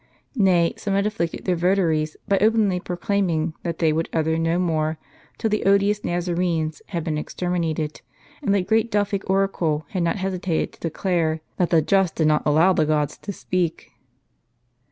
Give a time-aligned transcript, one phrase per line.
[0.35, 4.97] Nay, some had afflicted their votaries by openly proclaiming, that they would utter no more,
[5.37, 8.01] till the odious Nazarenes had been exterminated;
[8.41, 12.41] and the great Delphic oracle had not hesitated to declare, "that the Just did not
[12.47, 13.91] allow the gods to speak."